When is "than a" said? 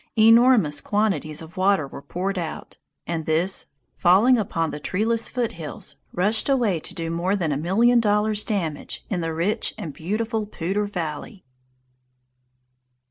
7.35-7.55